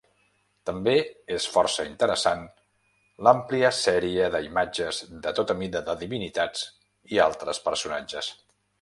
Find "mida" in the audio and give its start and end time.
5.63-5.87